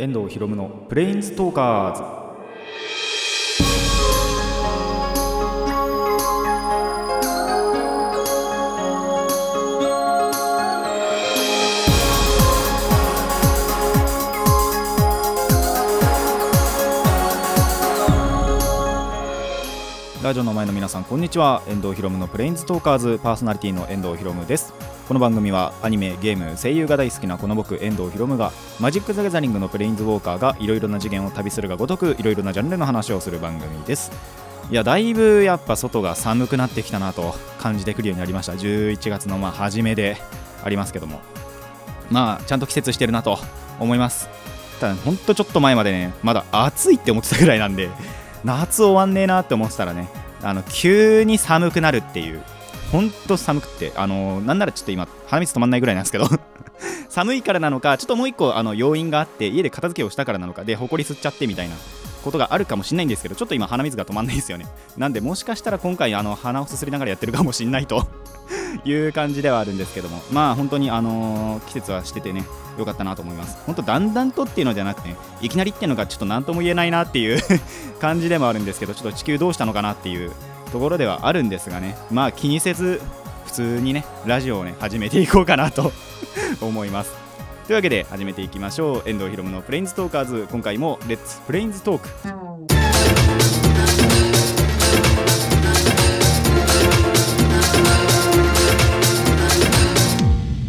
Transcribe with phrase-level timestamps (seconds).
[0.00, 2.02] 遠藤博夢のプレインストーカーズ
[20.24, 21.62] ラジオの前の皆さんこんにちは。
[21.68, 24.72] 遠藤ひろむのプレインズトーカーズパーソナリティの遠藤ひろむです。
[25.10, 34.12] この番組はアニメゲーム声優が大好きなこの僕遠藤ひろむがマジック・ザ・ギャザリングのプレインズウォーカーがいろいろな次元を旅するがごとくいろいろなジャンルの話をする番組です。
[34.70, 38.52] いやだいぶやっぱ外が寒くなってきたなと感じてくるようになりました。
[38.52, 40.16] 11月のま初めで
[40.62, 41.18] ありますけども。
[42.08, 43.36] まあちゃんと季節してるなと
[43.80, 44.28] 思います。
[44.78, 47.88] ただほんとちょっと前までねまだ暑いって思ってたぐらいなんで
[48.44, 50.08] 夏終わんねえなって思ってたらね
[50.40, 52.44] あの急に寒くなるっていう
[52.92, 56.28] ほんと寒くてあのなんならちょっと今鼻水止まんないぐらいなんですけど
[57.08, 61.76] 寒いからなのかちょっともう一個あの要因があって家で片付けをしたからなのかで埃吸っちゃってみたいな
[62.24, 64.66] ことがあるかもしれないんですけどちょっと今鼻水が止まんないですよね。
[64.96, 68.06] なんでもしかしたら今回あの鼻をすすりながらやってるかもしれないと
[68.84, 72.44] いう感じではあるんですけどもまあ本当にあのー季節はしててね
[72.78, 73.58] 良かったなと思います。
[73.66, 77.40] 本当だんだんとっていうのじゃなくて、ね、いきなりっていうのがちょっと何とも言えないなっていう
[78.00, 80.32] 感じでもあるんですけどちょっと地球どうしたのかなっていう
[80.70, 83.00] ところではあるんですがねまあ気にせず
[83.46, 85.92] 普通にねラジオをね始めていこうかなと
[86.60, 87.12] 思います。
[87.66, 89.08] というわけで始めていきましょう。
[89.08, 90.48] 遠藤ひろむのプレインズトーカーズ。
[90.50, 92.08] 今回も Let's Planes Talk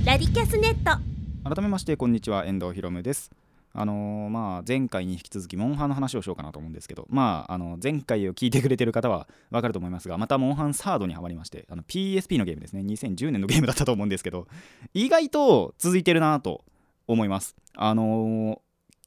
[0.06, 1.00] ラディキャスネット。
[1.44, 2.46] 改めましてこんにちは。
[2.46, 3.32] 遠藤ひろむです
[3.74, 12.82] あのーまあ前回に引き続きモンハンの話をしようかなと思うんですけどまああの前回を聞いてくれてる方はわかると思いますがまたモンハンサードにはまりまして PSP のゲームですね。
[12.82, 14.48] 2010年のゲームだったと思うんですけど
[14.94, 16.64] 意外と続いてるなと
[17.08, 17.56] 思います。
[17.76, 18.60] あのー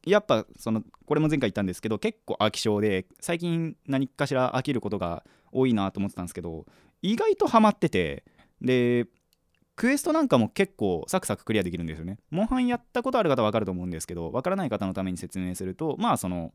[0.06, 6.66] やっぱそのこれも前回言ったんですけど結構飽き性で最近何かしら飽きることが多いなと思ってたんですけど
[7.00, 8.22] 意外とハマってて
[8.60, 9.06] で
[9.76, 12.18] クエストなんかも結構サクサククリアできるんですよね。
[12.30, 16.52] モンハンやったことある方は分かると思うんですけど、分からない方のために説明すると、まあその、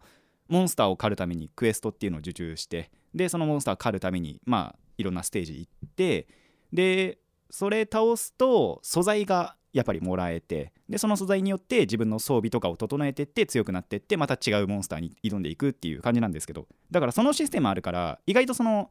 [0.48, 6.28] モンスターを狩るためにクエストっていうのを受注して、で、そのモンスターを狩るために、まあいろんなステージ行って、
[6.74, 7.20] で、
[7.50, 18.90] それ倒すと素材がやっぱりもらえて、で、その素材によって自分の装備とかを整えてって強くなってって、また違うモンスターに挑んでいくっていう感じなんですけど、だからそのシステムあるから、意外とその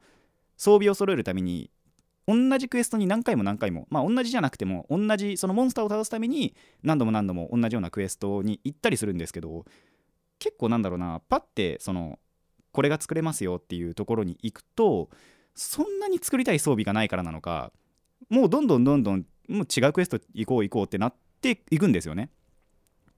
[0.56, 1.70] 装備を揃えるために
[2.28, 9.64] 同じクエストに何回も何回もまあ同じじゃなくても同じそのモンスターを倒すために何度も何度も同じようなクエストに行ったりするんですけど
[10.38, 12.18] 結構なんだろうなパッてその
[12.72, 15.08] これが作れますよっていうところに行くと
[15.54, 17.72] そんなに作りたい装備がないからなのか
[18.28, 22.28] もうどんどんどんどんもう違うクエスト行こう行こうってなっていくんですよね。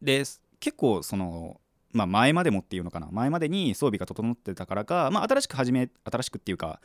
[0.00, 0.22] で
[0.60, 1.60] 結構その
[1.92, 6.81] まあ前までもっていうのかな前までに装備が整ってたからかまあ新しく始め新しくっていうか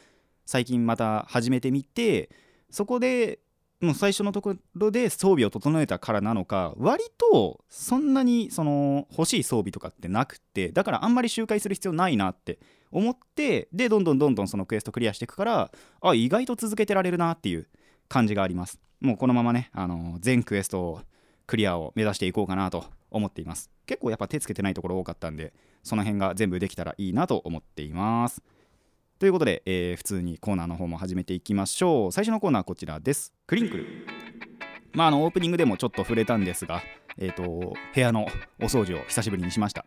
[0.46, 2.30] 最近また始めてみて
[2.70, 3.40] そこで
[3.82, 12.60] もう最初のところで装備を整えたからなのか割とそんなにその欲しい装備とかってなくてだからあんまり周回する必要ないなって
[12.92, 17.68] 思ってでどんどんどんどんそのクエストクリアしていくからあ意外と続けてられるなっていう
[18.08, 18.80] 感じがあります。
[19.02, 21.02] もうこのままねあの全クエストを
[21.46, 23.70] クリアを目指していこうかなと思っています。
[23.86, 25.54] 結構やっぱ手つけてないところ多かったんで
[25.84, 28.42] その辺が全部できたらいいなと思っています。
[29.18, 32.12] ということで、えー普通にコーナーの方も始めていきましょう。
[32.12, 33.34] 最初のコーナーはこちらです。
[33.48, 33.86] クリンクル。
[34.92, 36.84] まああのオープニングでもちょっと触れたんですが
[37.18, 38.28] えっ、と部屋の
[38.60, 39.86] お掃除を久しぶりにしました。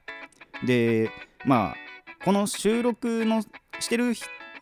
[0.64, 1.10] で
[1.44, 3.42] まあこの収録の
[3.80, 4.14] してる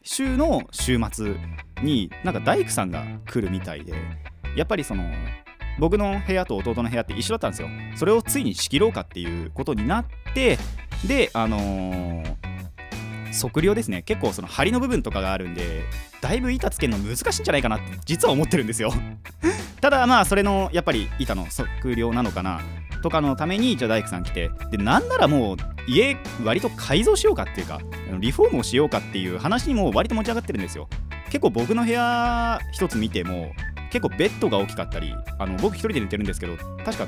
[0.02, 1.36] 週の週末
[1.80, 3.94] になんか大工さんが来るみたいで
[4.56, 5.04] やっぱりその
[5.78, 7.68] 僕の部屋と弟の部屋って一緒だったんですよ。
[7.94, 10.58] それをついに仕切ろうかっていうことになって
[11.06, 12.55] であのー
[13.36, 14.02] 測量ですね。
[14.02, 15.84] 結構その梁の部分とかがあるんで
[16.20, 18.92] だいぶ板つけるの難しいんじゃないかなって実は思ってるんですよ。
[19.80, 22.60] ただまあそれのやっぱり板の測量なのかな
[23.02, 27.80] とかのためにじゃあ大工さん来てでなんならもう家割と改造しようかっていうか
[28.18, 30.88] リフォームをしようかっていう話にも割と持ち上がってるんですよ。
[31.26, 33.52] 結構僕の部屋一つ見ても
[33.90, 37.06] 結構ベッドが大きかったりあの僕一人で寝てるんですけど確か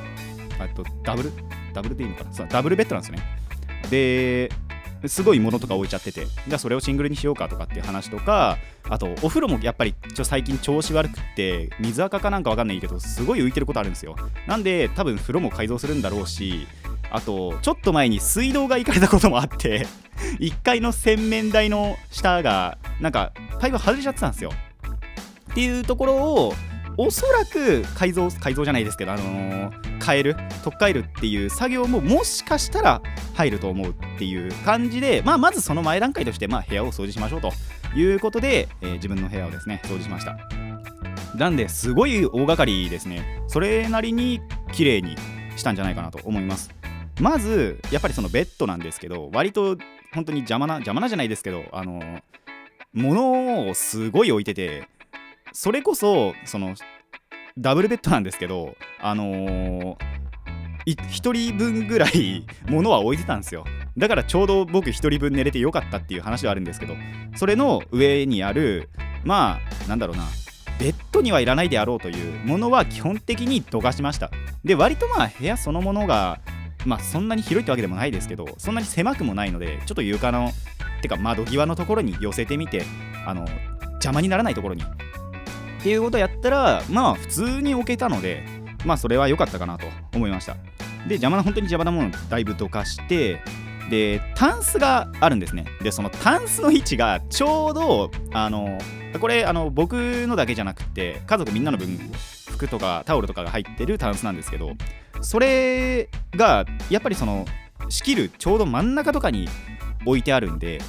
[0.74, 1.32] とダブル？
[1.72, 2.32] ダブルでいいのかな？
[2.32, 3.22] そうダブルベッドなんですよね。
[3.90, 4.50] で
[5.06, 8.58] すごいものとか置いちゃっててじゃあそれをシングルにしようかとかっていう話とか
[8.88, 14.16] あとお風呂もやっぱりちょ最近調子悪くって水垢かなんかわかんないけどすごい浮いてることあるんですよ。
[14.46, 16.66] なんで多分風呂も改造するんだろうし
[17.10, 19.86] あとちょっと前に水道が行かれたこともあって
[20.40, 24.52] 1階の洗面台の下がなんかパイプ外れちゃってたんですよ。
[25.50, 26.54] っていうところを
[26.96, 33.02] おそらく改造改造じゃないですけど、あのー変える取っ換えるっていう作業ももしかしたら
[33.34, 37.52] 入ると思うっていう感じで、まあ、まずその前段階として、まあ、部屋を掃除しましょうと。
[37.94, 40.36] いうことで、えー、自分の部屋をですね掃除しました。
[41.36, 43.42] なんですごい大掛かりですね。
[43.46, 44.40] それなりに
[44.72, 45.16] 綺麗に
[45.56, 46.70] したんじゃないかなと思います。
[47.20, 49.76] まずやっぱりそのベッドなんですけど割と
[50.12, 52.00] 本当に邪魔な邪魔なじゃないですけどあの
[52.92, 54.88] 物をすごい置いてて
[55.52, 56.76] それこそその
[57.58, 59.98] ダブルベッドなんですけどあの、
[60.86, 63.64] 1人分ぐらい 物は置いてたんですよ。
[63.96, 66.94] だからちょうど僕1人分寝れてよかったっていう話はあるんですけど
[67.34, 68.90] それの上にある
[69.24, 70.22] まあなんだろうな
[70.78, 74.30] ベッドにはいらないであろうというものは基本的にどかしました。
[74.64, 76.38] で割とまあ部屋そのものが
[76.86, 80.52] まあそんなに広いってわけでもないですけどそんなに狭くもないのでちょっと床の
[81.02, 82.84] てか窓際のところに寄せてみて
[83.26, 83.44] あの
[83.94, 84.84] 邪魔にならないところに
[85.78, 88.44] っていうことやったらまあ普通に置けたので
[88.84, 90.54] まあそれは良かったかなと思いました。
[91.06, 93.40] で邪魔な本当に邪魔なものをだいぶどかして
[93.88, 95.66] でタンスがあるんですね。
[95.82, 98.78] でそのタンスの位置がちょうどあの
[99.20, 101.98] これあの僕のだけじゃなくて家族みんなの分
[102.50, 104.72] 服とかタオルとかが入ってるタンスなんですけど
[105.22, 107.46] それがやっぱりその
[107.88, 109.48] 仕切るちょうど真ん中とかに
[110.04, 110.80] 置いてあるんで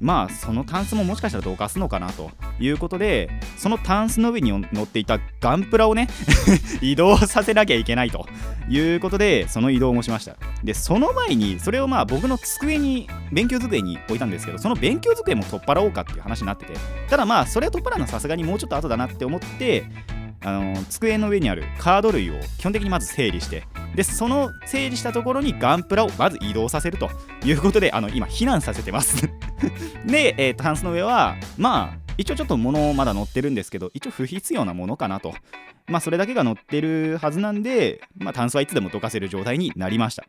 [0.00, 6.08] まあそのタンスももしかしたらどかすのかなということでそのタンスの上に乗っていたガンプラをね
[6.80, 8.26] 移動させなきゃいけないと
[8.68, 10.36] いうことでその移動もしました。
[10.64, 16.74] でその前にそれをまあ僕の机に勉強机に置いたんですけどその勉強机も取っ払おうかっていう話になってて
[17.08, 19.84] ただまあそれを取っ払うのはさすがにもうちょっと後だなって思って
[20.42, 23.64] あの机の上にあるカード類を基本的にまず整理して
[23.94, 27.10] でその整理したところにガンプラをまず移動させると
[27.44, 29.28] いうことであの今避難させてます。
[30.06, 35.34] で、えー、タンスの上はまあ一応ちょっと物まだ載ってるんですけど一応不必要なものかなと。
[35.86, 40.24] まあそれだけが載ってるはずなんで、まあ、タンスはいつでもどかせる状態になりました。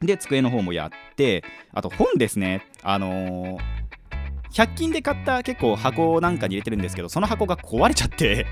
[0.00, 1.44] で机の方もやって
[1.74, 2.66] あと本ですね。
[2.82, 3.80] あのー
[4.52, 8.46] 100均で買った結構箱なんかに入れてるんですけどその箱が壊れちゃって。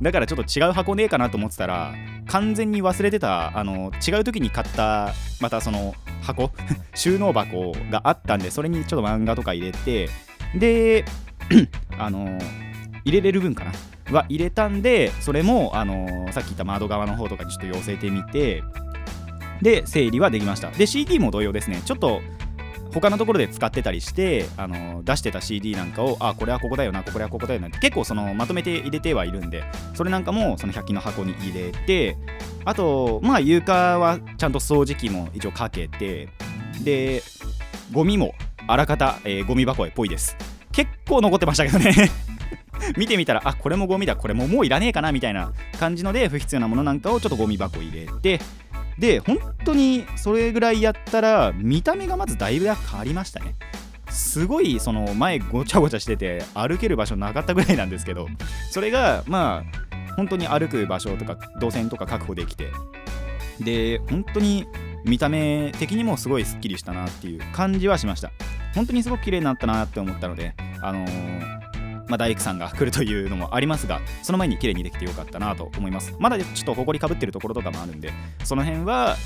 [0.00, 1.94] だからちょっと違う箱ねえかなと思ってたら
[2.26, 6.50] 完全に忘れてたあの違う時に買ったまたその箱
[6.94, 10.08] 収納箱があったんでそれにちょっと漫画とか入れて
[10.54, 11.04] で
[11.98, 12.38] あの
[13.04, 13.72] 入れれる分かな？
[14.12, 18.62] は入れたんでそれもあのさっき言った窓側の方とかにちょっと寄せてみて
[19.62, 20.70] で整理はできました。
[20.70, 21.80] で CD も同様ですね。
[21.84, 22.20] ちょっと
[22.92, 32.16] 他のところで使ってたりしてあの出してた CD なんかをあこれはここだよなこれはここだよなって結構そのまとめて入れてはいるんでそれなんかもその100均の箱に入れて
[32.64, 36.28] あとまあ床はちゃんと掃除機も一応かけて
[36.84, 37.22] で
[37.92, 38.34] ゴミも
[38.66, 40.36] あらかた、えー、ゴミ箱へぽいです。
[40.72, 42.10] 結構残ってましたけどね。
[42.96, 48.40] 見てみたらあこれもゴミだこれももういらねえかなみたいな感じので不必要なものなんかをちょっとゴミ箱入れて
[48.98, 53.54] で本当にそれぐらいやったら見た目がまずだいぶ変わりましたね。
[54.10, 58.28] すごいその前ごちゃごちゃしてて歩ける場所なかったぐらいなんですけど
[58.70, 62.70] それがまあ本当に歩く場所とか動線とか確保できて
[63.60, 64.66] で本当に
[65.04, 68.30] 見た目的にもすごいすっきりしたなっていう感じはしました。
[68.74, 71.61] 本当にすごく綺麗になったなって思ったのであのー
[72.12, 76.14] まあ、大工さんが来るというのもありますがその前に綺麗にできてよかったなと思います。
[76.18, 78.12] まだちょっと埃かぶってるところとかもあるんで
[78.44, 79.16] その辺は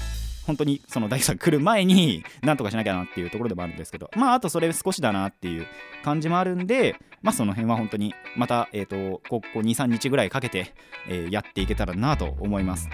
[0.46, 5.66] 本当にその大工さん来る前になんとかしなきゃなっていうところでもあるんですけどまああとそれ少しだなっていう
[6.04, 10.72] 感じもあるんでまあその辺は本当にまたえっ、ー、とここ23日ぐらいかけて、
[11.08, 12.88] えー、やっていけたらなと思います。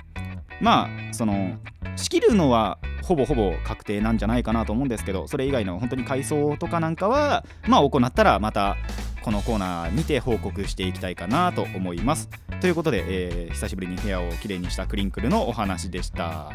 [0.60, 1.58] まあその
[1.96, 8.76] 仕切るのはほぼほぼ確定なんじゃないかなと思うんですけどそれ以外の本当に改装とかなんかはまあ行ったらまた
[9.22, 12.28] このコーナーにて報告していきたいかなと思います。
[12.60, 16.50] ということで、えー、久しぶりに部屋をきれいにしたクリンクルのお話でした。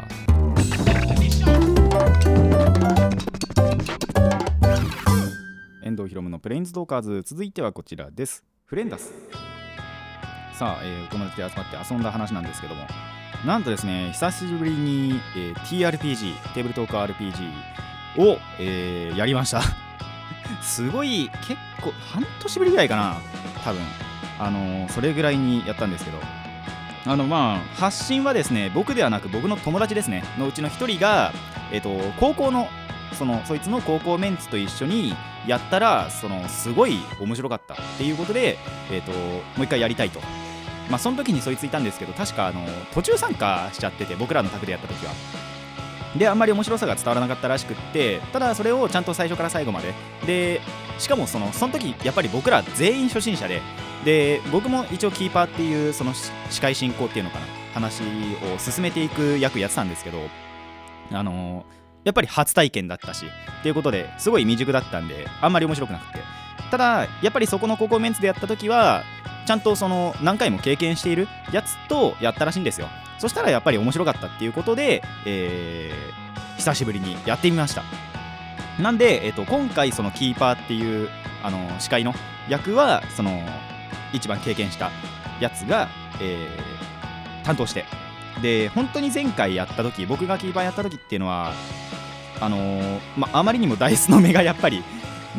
[5.82, 7.22] 遠藤ひろむのプレインズドーカーズ。
[7.22, 8.44] 続いてはこちらです。
[8.66, 9.12] フレンダス。
[10.52, 12.86] さあ、えー、お友達で集まって遊んだ話なんですけども。
[13.46, 17.48] なんとですね久しぶりに、えー、TRPG テーブルトーク RPG
[18.18, 19.62] を、えー、やりました。
[20.60, 23.16] すごい結構半年ぶりぐらいかな。
[23.64, 23.80] 多分。
[24.40, 26.18] あのー、それぐらいにやったんですけど。
[27.08, 31.32] あのまあ発信はですね僕ではなく僕の友達ですねのうちの1人が、
[31.72, 32.68] えーと、高校の
[33.14, 35.14] そのそいつの高校メンツと一緒に
[35.46, 38.58] やったらそのすごい面白かったっていうことで、
[38.92, 40.20] えーと、もう一回やりたいと。
[40.90, 45.12] まあその時にそいついたんですけど確かあの途中参加しちゃってて僕らの宅でやった時は。
[46.16, 49.94] であんまり面白さが伝わらなかったらしくってただそれをちゃんと最初から最後まで。
[50.26, 50.60] で
[50.98, 53.62] しかもそのその時やっぱり僕ら全員初心者で
[54.04, 58.02] で僕も一応キーパーっていうその司会進行っていうのかな話
[58.54, 60.18] を進めていく役やってたんですけど
[61.12, 61.64] あの
[62.04, 66.38] やっぱり初体験だったしっていうことですごい未熟だったんであんまり面白くなくて。
[66.70, 69.02] ただやっぱりそこの高校メンツでやった時は
[69.46, 72.88] ちゃんとその何回も経験しているやつとやったらしいんですよ。
[73.18, 77.82] そしたらやっぱり面白かったっていうことで、えー、久しぶりにやってみました。
[78.78, 81.08] なんで、えーと、今回そのキーパーっていう
[81.42, 82.14] あの司会の
[82.48, 83.40] 役はその
[84.12, 84.90] 一番経験した
[85.40, 85.88] やつが、
[86.20, 87.84] えー、担当して。
[88.42, 91.52] で本当に前回やった時僕がキーパーやった時っていうのは
[92.40, 94.82] あのー、まあまりにもダイスの目が やっぱり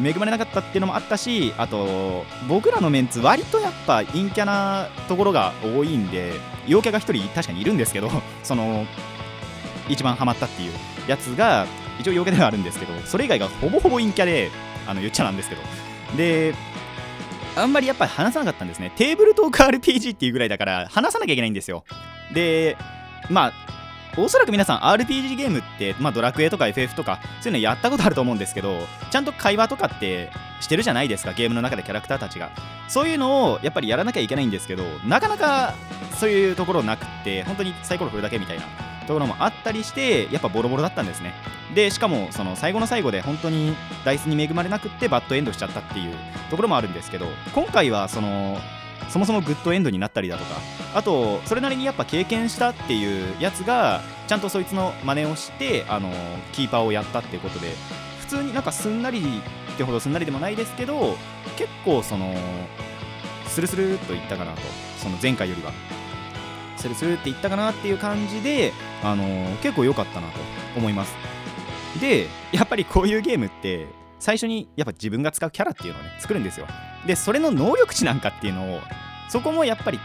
[0.04, 6.34] 恵まれなかったっていうのもあったしあと僕らのメンツ割とやっぱ陰キャなところが多いんで
[6.68, 8.12] 陽キャが1人確かにいるんですけど
[8.44, 8.86] その
[9.88, 10.74] 一番ハマったっていう
[11.08, 11.66] やつが
[12.00, 14.52] 一応陽キャではあるんですけどそれ以外がほぼほぼ陰キャで
[14.88, 15.62] あの言っちゃなんですけど。
[16.18, 16.56] で
[17.56, 18.92] あんまりやっぱり話さなかったんですね。
[18.96, 21.84] テーブルトーク RPG っていうぐらいだから話さなきゃいけないんですよ。
[22.34, 22.78] で
[23.30, 23.54] まあ
[24.18, 28.80] おそらく皆さん RPG ゲームって、まあ、ドラクエとか FF とかそういうのやったことあると思うんですけど
[29.12, 32.52] ちゃんと会話とかってしてるじゃないですかゲームの中でキャラクターたちが。
[32.88, 35.76] そういうのをやっぱりやらなきゃいけないんですけどなかなか
[36.20, 38.89] そういうところなくって本当にサイコロ振るだけみたいな。
[39.10, 41.34] ところもあったりしてやっぱボロボロだったんですね。
[41.74, 43.76] でしかもその最後の最後で本当に
[44.06, 46.16] ダイスに恵まれなくってバッドエンドしちゃったっていう
[46.52, 47.26] ところもあるんですけど
[47.56, 48.60] 今回はその
[49.10, 50.62] そもそもグッドエンドになったりだとか
[50.94, 56.12] あとそれなりにやっぱ経験したっていうやつがちゃんとそいつの真似をしてあの
[56.52, 57.74] キーパーをやったっていうことで
[58.20, 59.22] 普通になんかすんなり
[59.74, 61.16] ってほどすんなりでもないですけど
[61.58, 62.36] 結構その
[63.48, 64.62] スルスルっといったかなと
[65.00, 65.99] その前回よりは。
[66.80, 69.24] スルスルっていったかなっていう感じであの
[69.58, 70.40] 結構良かったなと
[70.78, 71.14] 思います。
[72.00, 73.88] でやっぱりこういうゲームって
[74.20, 76.68] 最初にやっぱ自分が使うキャラっていうのをね作るんですよ。
[77.06, 78.80] でそれの能力値なんかっていうのを
[79.30, 80.00] そこもやっぱり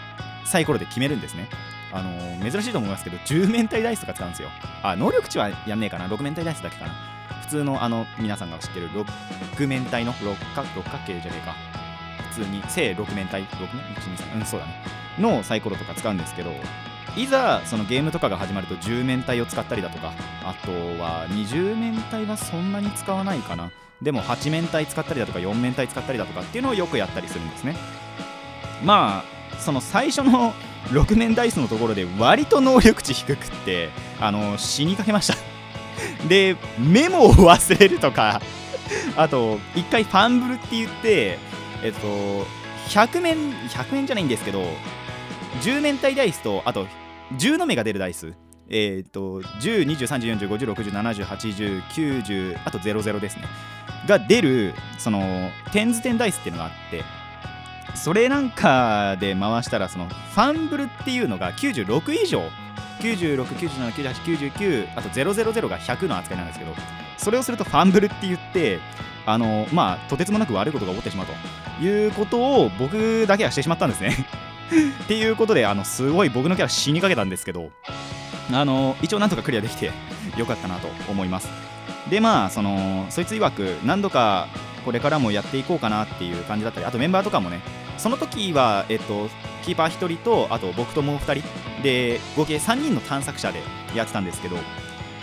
[0.45, 1.49] サイコロで決めるんですね。
[1.93, 4.49] あのー、珍しいと思いますけど10面体ダイスとか使うんですよ。
[4.83, 6.93] あ能力値はやんねえかな？6面体ダイスだけかな？
[7.43, 11.54] 普通のあの皆さんが知ってる6面体の六角六角形じゃねえか。
[12.31, 15.03] 普通に正6面体？6面？123うんそうだね。
[15.18, 16.52] のサイコロとか使うんですけど
[17.16, 23.71] いざそのゲームとかが始まると10面体を使ったりだとかあとは20面体はそんなに使わないかな。
[24.02, 27.76] でも8面体使ったりだとか4面体使ったりだとかっていうのをよくやったりするんですね。
[28.83, 30.52] まあその最初の
[30.90, 33.88] 6面ダイスのところで割と能力値低くって
[34.21, 35.37] あの死にかけました。
[36.28, 38.42] でメモを忘れるとか
[39.16, 41.38] あと1回ファンブルって言って
[41.83, 42.47] えっと
[42.88, 44.64] 100面100面じゃないんですけど
[45.62, 46.87] 10面体ダイスとあと
[47.38, 48.34] 10の目が出るダイス。
[48.70, 53.44] えっ、と10、20、30、40、50、60、70、80、90あと00ですね。
[54.06, 57.02] が出るそのテンズテンダイスっていうのがあって
[57.94, 62.42] それなんかで回したらそのファンブルっていうのが96以上。
[63.00, 66.73] 96、97、98、99あと000が100の扱いなんですけど
[67.18, 68.78] それをするとファンブルって言って
[69.26, 74.26] あのまあとてつもなく悪いことが起こってしまうということを僕だけはしてしまったんですね。
[75.04, 77.71] っていうことであのすごい僕のキャラ死にかけたんですけど
[78.52, 79.90] あの一応なんとかクリアできて
[80.37, 81.49] よかったなと思います。
[82.11, 84.49] でまあそのそいつ曰く何度か
[84.85, 87.61] これからもやっていこうかなっていう感じだったりあとメンバーとかもね
[87.97, 89.28] その時はえっと
[89.62, 93.61] キーパー1人とあと僕ともう2人で合計3人の探索者で
[93.95, 94.57] やってたんですけど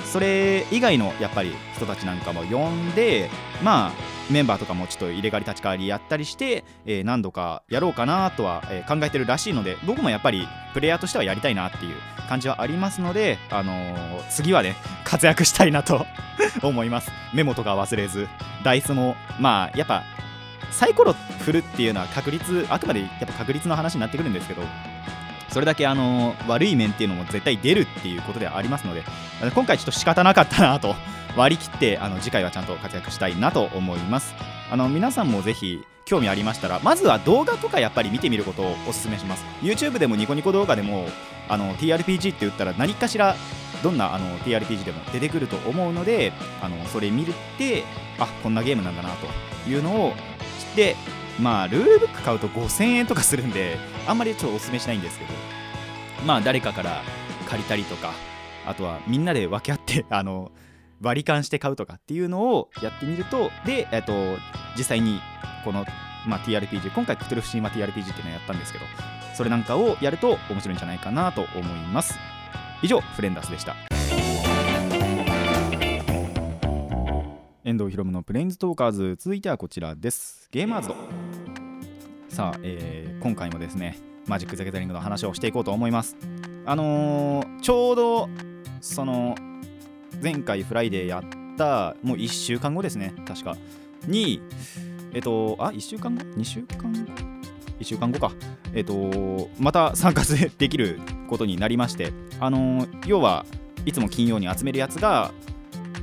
[0.05, 3.29] それ以外のやっぱり人たちなんかも呼んで
[3.63, 3.91] まあ
[4.31, 11.95] メンバーとかもちょっと入れ替わり立ち替わりやったりして、えー、何度かやろうかなとは、え、考えてるらしいので僕もやっぱりプレイヤーとしてはやりたいなっていう
[12.29, 16.05] 感じはありますので、あのー、次はね 活躍したいなと
[16.63, 17.11] 思います。
[17.33, 18.27] メモとか忘れず。
[18.63, 20.03] ダイスもまあやっぱ
[20.71, 24.61] サイコロ振るっていうのは確率あくまでやっぱ確率の話になってくるんですけど
[25.51, 29.03] それだけあの悪い面っていうのも絶対出るっていうことではありますので
[29.53, 30.95] 今回ちょっと仕方なかったなと
[31.35, 34.33] 割り切ってあの次回はちゃんと活躍したいなと思います。
[34.69, 39.45] あの皆さんもぜひ興味ありましたらまずは動画とかやっぱり見てみることをお勧めします。
[39.61, 41.07] YouTube でもニコニコ動画でも
[41.47, 43.35] あの TRPG って言ったら何かしら
[43.83, 47.83] どんなあの TRPG でも出てくると思うのであのそれ見るって
[48.19, 50.13] あこんなゲームなんだなというのを
[50.59, 50.95] 知って
[51.39, 53.77] まあルールブック買うと5000円とかするんで
[54.07, 55.31] あんまりちょっとお勧めしないんですけど
[56.25, 57.01] まあ誰かから
[57.47, 58.13] 借りたりとか
[58.65, 60.51] あとはみんなで分け合って あの
[61.01, 64.13] 割り勘して買うとかっていうのをやってみるとで、えっと、
[64.77, 65.19] 実際に
[65.65, 65.83] この、
[66.27, 68.85] まあ、TRPG 今回クトゥルフシーマ TRPG っていうのをやったんですけど
[69.33, 72.19] それなんかをやると面白いんじゃないかなと思います。
[72.83, 73.75] 以上フレンダースでした。
[77.63, 80.49] 遠藤ひろむのプレインズトーカーズ続いてはこちらです。
[80.51, 81.20] ゲーマーズ
[82.31, 86.15] さあ、えー今回もですねマジック・ザ・ギャザリングの話をしていこうと思います。
[86.65, 88.29] あのーちょうど
[88.79, 89.35] その
[90.21, 93.57] 前回フライデーやったもう1週間後ですね確か。
[94.07, 94.41] に
[95.13, 96.99] えっとあ1週間後？2週間後
[97.79, 98.31] ？1週間後か。
[98.73, 100.23] えっとまた参加
[100.57, 103.45] できることになりましてあのー要は
[103.85, 105.31] いつも金曜に集めるやつが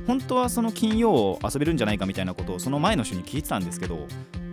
[0.05, 4.07] 本当はその金曜を遊べるんじゃないかみたいなことをその前の週に聞いてたんですけど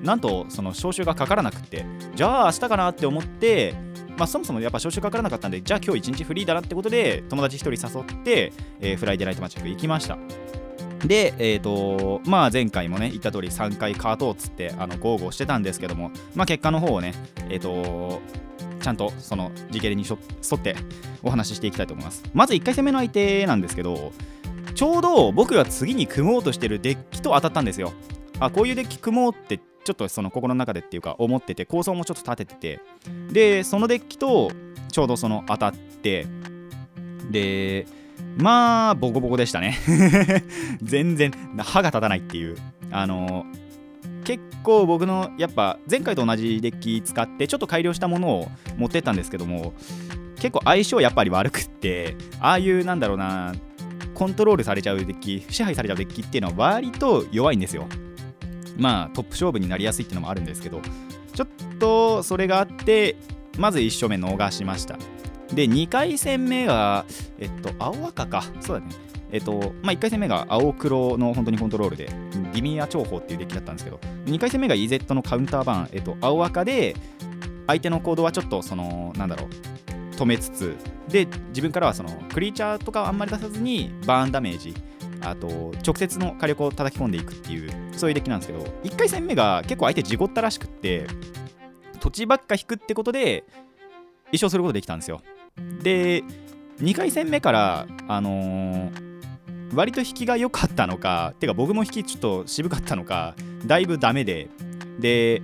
[0.07, 1.85] なんとその招集がかからなくって
[2.15, 3.75] じゃあ明日かなって思って
[4.17, 10.17] まあそもそもやっぱ招集かからなかったんでじゃあ今日一日フリーだなってことで友達一人誘って、えーフライデーナイトマジック行きました。
[11.05, 17.13] で、えーとまあ、前回もね言った通り3回カートをつってあのゴーゴーしてたんですけども、まあ、結果の方をね、
[17.51, 18.21] えー、と
[18.81, 20.17] ちゃんとその時系列に沿
[20.59, 20.77] って
[21.23, 22.23] お話ししていきたいと思います。
[22.33, 24.13] まず1回戦目の相手なんですけど
[24.75, 27.93] ちょうど僕が次に組もうとしてるデッキと当たったんですよ。
[28.39, 32.81] あこういうデッキ組もうってちょっとその心の中でっていうか思ってて構想もちょっと立ててて
[33.33, 34.50] でそのデッキと
[34.90, 36.26] ちょうどその当たって
[37.31, 37.87] で
[38.37, 39.78] まあボコボコでしたね。
[40.83, 42.57] 全然歯が立たないっていう。
[42.90, 43.47] あの
[44.25, 49.73] 結構僕のやっぱ前回と同じデッキ使ってちょっと改良したものを持ってったんですけども
[50.37, 53.55] 結構相性やっぱり悪くってああいうなんだろうな
[54.14, 57.87] コントロールされちゃうデッキ支配されちゃうデッキっていうのは割と弱いんですよ。
[58.76, 60.80] まあトップ勝負になりやすいっていうのもあるんですけど
[61.35, 63.16] ちょっとそれがあって
[63.59, 64.99] まず1勝目逃しました。
[65.52, 67.04] で2回戦目は
[67.38, 68.45] えっと青赤か。
[68.61, 68.92] そうだね。
[69.33, 76.95] えっとまあ、1回戦目が青黒の本当にコントロールでディミア重宝っていうデッキだったんですけど2回戦目が EZ のカウンターバーン、えっと、青赤で
[77.66, 80.76] 相手の行動はちょっとそのなんだろう止めつつ
[81.09, 84.75] で自分からはそのクリーチャーとかはあんまり出さずにバーンダメージ
[85.23, 91.06] あと直接の火力を叩き込んでいくっていうそういうデッキなんですけど1回戦目が結構相手事故ったらしくって
[92.00, 93.44] 土地ばっか引くってことで
[94.32, 95.23] 一勝することできたんですよ。
[95.82, 96.23] で
[96.80, 99.06] 2回戦目からあのー
[99.75, 104.49] 割と引きが良かったのかてか僕も引きちょっと渋かったのかだいぶダメで
[104.99, 105.42] で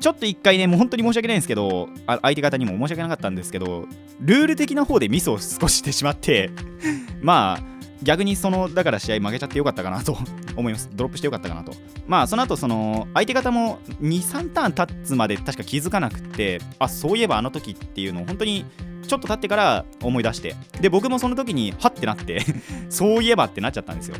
[0.00, 3.86] ちょっと1回ねもう本当に申し訳ないんですけど相手方にも申し訳なかったんですけど
[4.20, 6.50] ルール的な方でミスを少ししてしまって
[7.22, 7.71] まあ
[8.02, 10.18] 逆にそのだから試合負けちゃってよかったかなと
[10.56, 10.90] 思います。
[10.92, 11.72] ドロップしてよかったかなと。
[12.06, 18.64] まあその後その相手方も23ターン経つまで確か気づかなくてあそういえばあの時っていうのを本当に
[19.06, 20.56] ちょっと経ってから思い出して。
[20.80, 22.44] で僕もその時にハッてなって
[22.90, 24.16] そういえばってなっちゃったんですよ。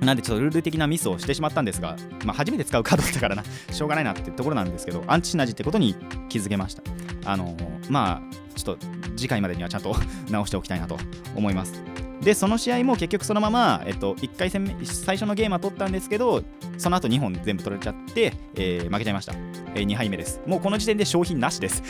[0.00, 3.42] なんでちょっとルール的なミスをしてしまったんですが、まあ、初めて使うカードだったからな。
[3.72, 5.96] しょうがないなってところなんですけどアンチシナジーってことに
[6.28, 6.82] 気づけました。
[7.24, 7.56] あの
[7.88, 9.96] まあちょっと次回までにはちゃんと
[10.30, 10.98] 直しておきたいなと
[11.34, 11.82] 思います。
[12.22, 16.42] でその試合も結局そのまま、えっと、1回戦目最初のゲームは取ったんですけど
[16.78, 19.34] その後2本全部取れちゃって、えー負けちゃいました、
[19.74, 20.40] え2敗目です。
[20.46, 21.82] もうこの時点で商品なしです。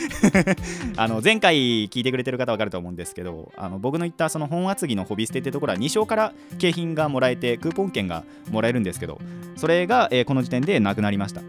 [0.97, 1.55] あの前回
[1.87, 9.19] 聞いてくれてる方わかると思うんですけどあの僕の言ったその本厚木のホビステってところは2勝から景品がもらえてクーポン券がもらえるんですけど
[9.55, 11.41] それが、えーこの時点でなくなりました。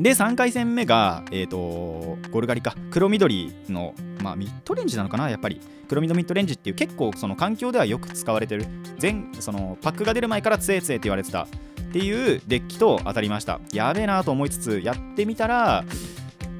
[0.00, 2.74] で3回戦目が、えー、とゴルガリか。
[2.90, 5.60] 黒緑の、まあ、ミッドレンジなのかなやっぱり。
[5.88, 8.66] 黒緑ミッドレンジっていう結構その環境ではよく使われてる。
[8.98, 11.44] 全そのパックが出る前から強え強えって言われてた。
[11.44, 11.46] っ
[11.90, 13.60] ていうデッキと当たりました。
[13.72, 15.84] やべえなと思いつつやってみたら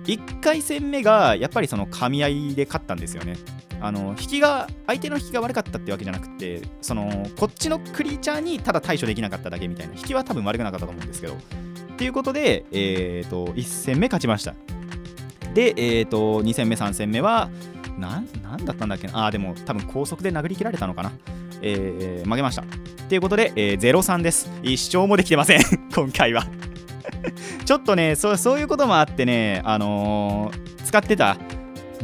[0.04, 3.36] 1回戦目がやっぱりその噛み合いで勝ったんですよね。
[3.80, 9.94] あの引きが相手の引きが悪かったってわけじゃなくてそのこっちのクリーチャーにただ対処できなかっただけみたいな。
[9.94, 11.36] 引きは多分悪くなかったと思うんですけど。
[11.98, 14.54] っていうことで、えー、と1戦目勝ちました。
[15.52, 17.50] で、えー、と2戦目3戦目は
[17.98, 19.26] ななんだったんだっけな？
[19.26, 21.10] あでも多分高速で殴り切られたのかな？
[21.60, 22.62] えー負けました。
[23.08, 24.48] ということで、えー、0-3です。
[24.62, 25.60] 一勝もできてません。
[25.92, 26.46] 今回は。
[27.66, 31.36] ちょっとねそうそういうこともあってねあのー使ってた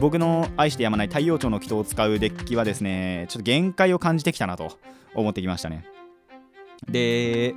[0.00, 4.76] 僕の愛してやまない太陽町の人を使うデッキはですねちょっと限界を感じてきたなと
[5.14, 5.84] 思ってきましたね。
[6.90, 7.54] で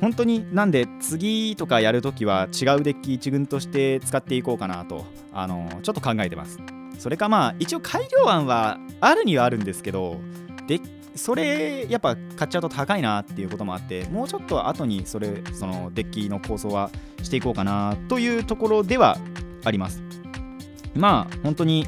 [0.00, 6.58] 本当になんで次とかやるときは違うデッキ一軍として使っていこうかなとあのちょっと考えてます。
[6.98, 10.20] それかまあ一応改良案はあるにはあるんですけど
[10.66, 10.80] で
[11.14, 16.90] それやっぱ買っちゃうと高いなっていうこともあってもうちょっと後にそれそのデッキの構想は
[17.22, 19.16] していこうかなというところでは
[19.64, 20.02] あります。
[20.94, 21.86] まあ本当に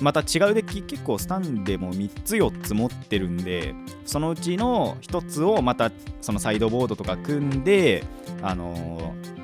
[0.00, 8.04] また違うデッキ結構スタンでも3つ4つ持ってるんでそのうちの1つをまたそのサイドボードとか組んで
[8.42, 9.40] あのー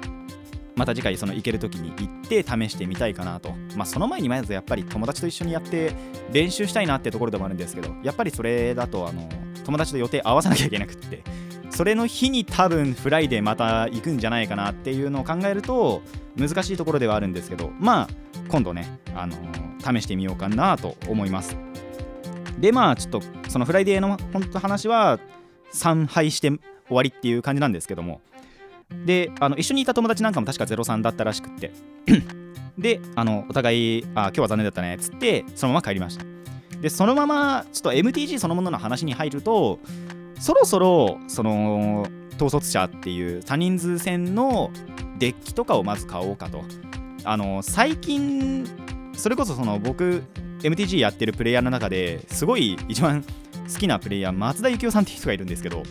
[0.77, 3.55] また次回その行ける時に行って試してみたいかなと。
[3.77, 5.92] まあその前にまずやっぱり友達と一緒にやって
[6.31, 9.27] 練習したいなってところでもあるんですけどやっぱりそれだとあの
[9.64, 11.23] 友達と予定合わさなきゃいけなくって。
[11.71, 16.01] それの日に多分フライデーまた行くんじゃないかなっていうのを考えると
[16.37, 18.09] 難しいところではあるんですけどまあ
[18.48, 21.56] 今度ね、あのー、試してみようかなと思います。
[22.59, 25.18] でまあちょっとそのフライデーの本当話は
[25.72, 28.20] 3敗して終わりっていう感じなんですけども。
[29.04, 31.72] であの一緒にいた友達なんかも確か03だったらしくって。
[32.78, 36.24] であのお互いあ今日は残念だったねっつってそのまま帰りました。
[36.80, 39.78] でそのままちょっと MTG そのものの話に入ると
[40.38, 42.06] そろそろその
[42.37, 44.70] 統率者っていう多人数戦の
[45.18, 46.62] デッキとかをまず買おうかと。
[47.26, 48.64] あの最近
[49.14, 50.22] それこそその僕
[50.62, 55.82] MTG やってるプレイヤーの中ですごい一番好きなプレイヤー松田幸雄さんっていう人がいるんですけど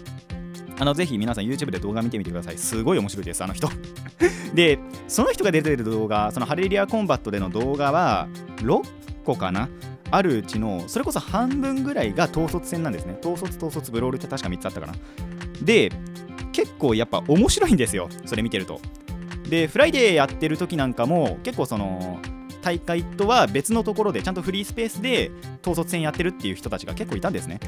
[0.79, 2.57] あのぜひ皆さん YouTube で動画見てみてください。
[2.57, 3.69] すごい面白いですあの人。
[4.53, 8.83] でその人が出てる動画そのハレリアコンバットでの動画は6
[9.23, 9.69] 個かな？
[10.11, 13.17] あるうちのそれこそ半分ぐらいが統率戦なんですね。
[13.21, 14.93] 統率統率ブロールって確か3つあったかな。
[15.61, 15.91] で
[16.51, 18.79] 結構やっぱ面白いんですよそれ見てると。
[19.49, 22.19] でフライデーやってる時なんかも結構その
[22.61, 25.31] 大会とは別のところでちゃんとフリースペースで
[25.61, 27.59] 統率戦やってるっていう人たちが結構いたんですね。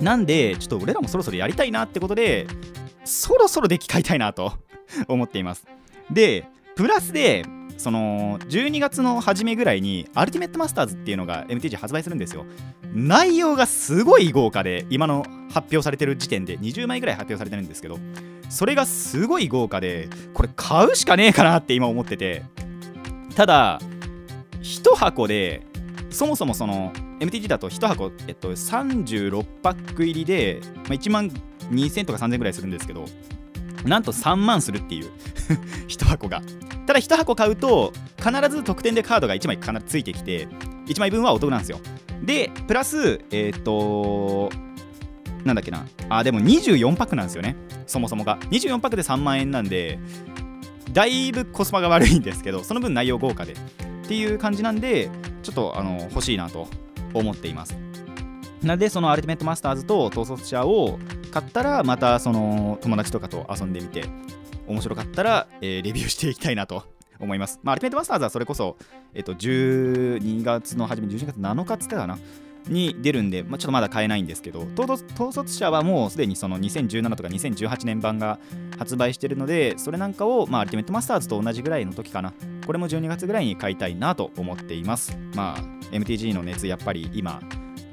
[0.00, 2.46] なんでちょっと俺らもそろそろやりたいなってことで
[3.04, 4.52] そろそろデッキ買いたいなと
[5.08, 5.66] 思っています。
[6.10, 6.44] で
[6.76, 7.44] プラスで
[7.78, 12.44] その12月の初めぐらいにアルティメットマスターズっていうのが MTG 発売するんですよ。
[12.92, 17.98] 内容がすごい豪華で今の発表されてる時点で20枚ぐらい発表されてるんですけど
[18.52, 22.42] それがすごい豪華でこれ買うしかねえかなって今思ってて。
[23.34, 23.80] ただ
[24.60, 25.66] 1箱で
[26.10, 31.30] そもそもその MTG だと1箱、えっと、36パック入りで、まあ、1万
[31.70, 33.06] 2000とか3000ぐらいするんですけど
[33.86, 35.10] なんと3万するっていう
[35.88, 36.42] 1箱が。
[36.86, 40.46] ただ1箱買うと必ず特典でカードが1枚必ずついてきて
[40.88, 41.80] 1枚分はお得なんですよ。
[42.22, 44.50] でプラスえー、っと
[45.44, 45.86] なんだっけな。
[46.08, 47.56] あでも24パックなんですよね。
[47.86, 48.38] そもそもが。
[48.50, 49.98] 24パックで3万円なんで
[50.92, 53.52] だいぶコスパが悪いんですけどその分内容豪華で。
[53.52, 53.56] っ
[54.04, 55.10] ていう感じなんで
[55.42, 56.68] ちょっとあの欲しいなと
[57.14, 57.76] 思っています。
[58.62, 60.98] なのでそのアルティメットマスターズと統率者を
[61.30, 64.04] 買ったらまたその友達とかと遊んでみて
[64.66, 66.84] 面白かったら、えー、レビューしていきたいなと
[67.18, 67.60] 思います。
[67.62, 68.76] まあ、アルティメットマスターズはそれこそ、
[69.14, 72.18] えっと、12月の初め、12月7日っつってたかな。
[72.68, 78.38] に出るんで、まあ、ちょっとまだ買えないんですけど、統率者はもうすでにその2017とか2018年版が
[78.78, 82.32] 発売しているので、それなんかを、まあ、アルティメットマスターズと同じぐらいの時かな、
[82.66, 85.16] これも12月ぐらいに買いたいなと思っています。
[85.34, 87.40] まあ、MTG の熱、やっぱり今、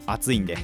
[0.06, 0.58] 熱いんで、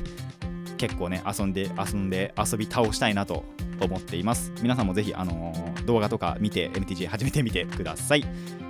[0.77, 3.45] 結構ね、遊んで、遊んで、遊び倒したいなと
[3.81, 4.51] 思っています。
[4.61, 8.25] 皆さんもぜひ、あのー、動画とか見て MTG 始めてみてください。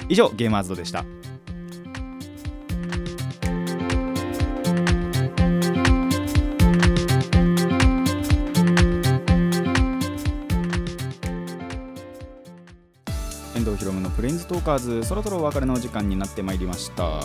[0.09, 1.05] 以上ゲーマーズドでした。
[13.65, 17.19] 遠藤ひろむのプレインズトーカーズそろそろお別れの時間になってまいりました。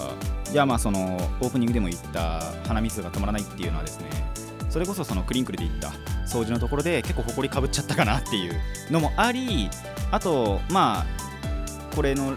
[0.51, 4.07] いやまあそのオープニングでも言った鼻水が止まらないっていうのはですね
[4.71, 5.89] それこそそのクリンクルで言った
[6.27, 8.55] 掃除のところで結構ほこりかぶっちゃったかなっていう
[8.91, 9.69] のもあり
[10.11, 11.07] あとまあ
[11.95, 12.33] これの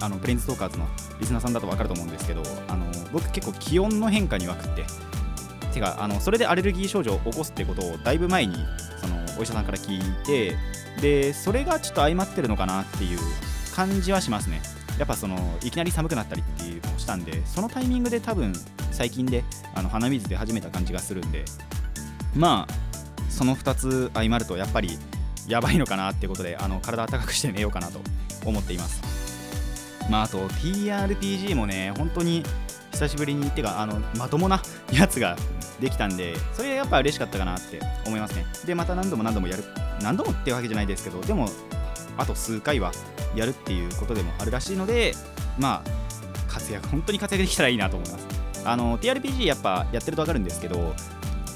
[0.00, 0.86] あのプレインズトーカーズの
[1.18, 4.84] リスナーさんだと分かると思うんですけどあの僕結構気温の変化に分くって
[5.74, 8.54] てかあのそれでアレルギー症状を起こすってことをだいぶ前に
[9.38, 10.56] お医者さんから聞いて
[11.00, 13.18] でそれがちょっと相まってるのかなっていう
[13.74, 14.60] 感じはしますね。
[14.98, 18.52] やっぱそのいきなり寒くなったりっていうのをしたんでそのタイミングで多分
[18.90, 21.44] 最近であの鼻水で始めた感じがするんで。
[22.34, 22.88] まあ
[23.30, 24.98] その2つ相まるとやっぱり
[25.46, 28.00] やばいのかなってことであの体温かくして寝ようかなと
[28.44, 29.00] 思っています。
[30.10, 32.42] まああと TRPG もね本当に
[32.98, 34.60] 久しぶりにってかあのまともな
[34.92, 35.36] やつが
[35.78, 38.44] できたんでそれやっぱ嬉しかったかなって思いますね。
[38.66, 39.62] でまた何度も何度もやる
[40.02, 41.48] 何度もってわけじゃないですけどでも
[42.16, 42.90] あと数回は
[43.36, 45.14] やるっていうことでもあるらしいので
[45.60, 48.26] まあ活躍本当に活躍できたらいいなと思います。
[48.64, 50.92] あの TRPG やっぱやってると分かるんですけど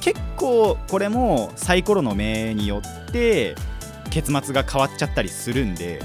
[0.01, 3.57] 結構これもサイコロの目によって
[4.11, 6.01] 結末が変わっちゃったりするんで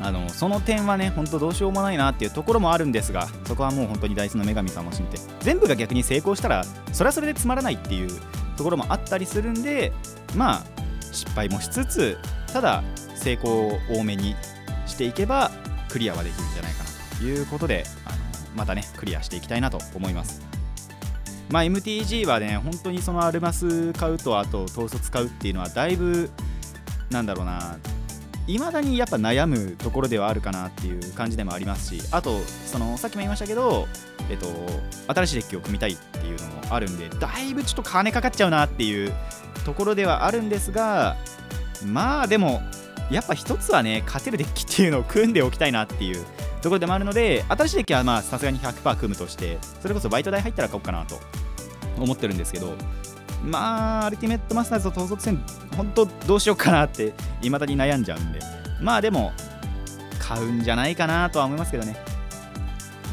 [0.00, 8.08] あのその点はね本当どうしようもないなっていうところもあるんですがそこはもう本当にダイスの女神さんも信じて全部が逆に成功したらそれはそれでつまらないっていう
[8.56, 9.92] ところもあったりするんで
[10.36, 10.64] まあ
[11.12, 12.18] 失敗もしつつ
[12.52, 12.82] ただ
[13.14, 14.36] 成功を多めに
[14.86, 15.50] していけば
[15.88, 18.16] クリアはできるんじゃないかなということであの
[18.56, 20.46] またねクリアしていきたいなと思います。
[21.50, 26.30] まあ MTG はね本当にそのアルマス買うとあと統率買うっていうのはだいぶ
[27.10, 27.78] なんだろうな
[28.48, 33.86] いまだにやっぱ悩むところではあるかなっていう感じでもありますしあとそのさっきも言いましたけど
[34.30, 34.46] えっと
[35.14, 39.12] 新しいデッキを組みたいっていうのもあるんでだいぶちょっと金かかっちゃうなっていう
[39.66, 41.16] ところではあるんですが
[41.84, 42.62] まあでも
[43.10, 46.24] やっぱ一つはね勝てるデッキっていうのを組んでおきたいなっていう
[46.62, 51.20] ところでもあるので新しいデッキはまあさすがに100%組むとしてそれこそバイト代入ったら買おうかなと
[51.98, 52.74] 思ってるんですけど
[53.44, 55.42] まあアルティメットマスターズと統率戦
[55.76, 58.40] 本当どうしようかなっていまだに悩んじゃうんで。
[58.80, 59.32] まあでも
[60.18, 61.96] 買うんじゃないかなとは思いますけどね。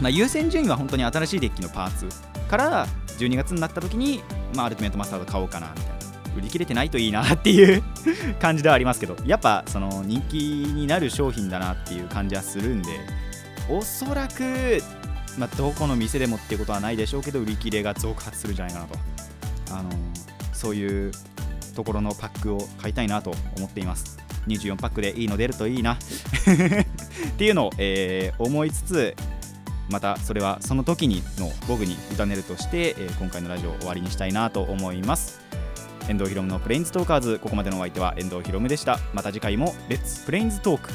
[0.01, 2.07] まあ、優先順位は本当に新しいデッキのパーツ
[2.49, 2.85] から
[3.17, 4.21] 12月になった時に、
[4.53, 5.95] まあ、アルティメットマスターズ買おうかなみたいな。
[6.37, 7.81] 売り切れてないといいなっていう
[8.41, 9.15] 感じではありますけど。
[9.25, 12.89] やっぱその人気になる商品だなっていう感じはするんで。
[13.69, 14.83] おそらく、
[15.37, 18.99] まあ、どこの店でもっていうことはないでしょうけど売り切れが増加するんじゃないかなと。
[19.71, 19.89] あの
[20.53, 21.11] そういう
[21.75, 24.17] ところのパックを買いたいなと思っています。
[24.47, 25.93] 24パックでいいの出るといいな。
[25.97, 25.97] っ
[27.37, 29.15] ていうのを、えー思いつつ
[29.89, 35.41] またそれはその時にの僕に委ねるとして、えー今回のラジオを終わりにしたいなと思います。
[36.07, 37.39] 遠藤ひろむのプレインズトーカーズ。
[37.39, 38.99] ここまでのお相手は遠藤ひろむでした。
[39.13, 40.91] また次回もレッツプレインズトーク